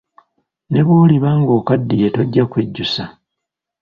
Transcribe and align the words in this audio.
Ne 0.71 0.81
bw’oliba 0.85 1.29
ng’okaddiye 1.39 2.07
tojja 2.15 2.43
kwejjusa. 2.51 3.03